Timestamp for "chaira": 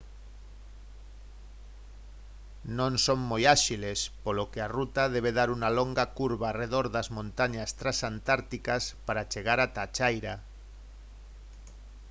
9.95-10.33